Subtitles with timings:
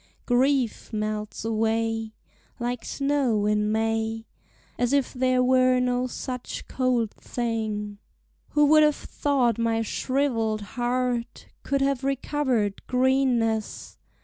[0.25, 2.15] Grief melts away
[2.57, 4.25] Like snow in May,
[4.79, 7.99] As if there were no such cold thing.
[8.53, 13.99] Who would have thought my shrivelled heart Could have recovered greenness?